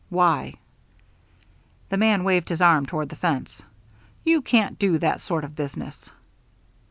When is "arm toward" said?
2.59-3.09